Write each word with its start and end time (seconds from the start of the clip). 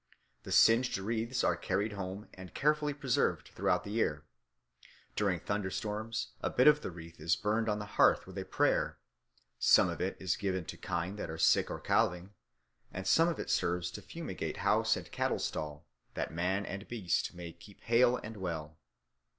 The 0.41 0.51
singed 0.51 0.97
wreaths 0.97 1.43
are 1.43 1.55
carried 1.55 1.93
home 1.93 2.27
and 2.33 2.55
carefully 2.55 2.91
preserved 2.95 3.49
throughout 3.49 3.83
the 3.83 3.91
year. 3.91 4.25
During 5.15 5.39
thunderstorms 5.39 6.29
a 6.41 6.49
bit 6.49 6.67
of 6.67 6.81
the 6.81 6.89
wreath 6.89 7.19
is 7.19 7.35
burned 7.35 7.69
on 7.69 7.77
the 7.77 7.85
hearth 7.85 8.25
with 8.25 8.35
a 8.39 8.43
prayer; 8.43 8.97
some 9.59 9.89
of 9.89 10.01
it 10.01 10.17
is 10.19 10.37
given 10.37 10.65
to 10.65 10.75
kine 10.75 11.17
that 11.17 11.29
are 11.29 11.37
sick 11.37 11.69
or 11.69 11.79
calving, 11.79 12.33
and 12.91 13.05
some 13.05 13.27
of 13.27 13.37
it 13.37 13.51
serves 13.51 13.91
to 13.91 14.01
fumigate 14.01 14.57
house 14.65 14.97
and 14.97 15.11
cattle 15.11 15.37
stall, 15.37 15.85
that 16.15 16.33
man 16.33 16.65
and 16.65 16.87
beast 16.87 17.35
may 17.35 17.51
keep 17.51 17.79
hale 17.81 18.17
and 18.17 18.37
well. 18.37 18.79